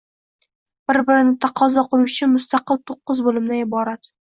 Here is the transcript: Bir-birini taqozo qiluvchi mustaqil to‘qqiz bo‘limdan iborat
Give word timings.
Bir-birini 0.91 1.35
taqozo 1.45 1.85
qiluvchi 1.93 2.31
mustaqil 2.33 2.83
to‘qqiz 2.91 3.25
bo‘limdan 3.31 3.65
iborat 3.69 4.15